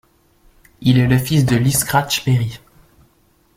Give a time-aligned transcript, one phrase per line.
[0.81, 2.57] Il est le fils de Lee Scratch Perry.